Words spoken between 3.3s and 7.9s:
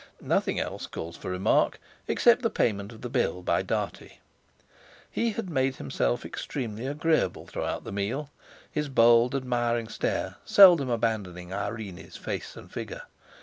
by Dartie. He had made himself extremely agreeable throughout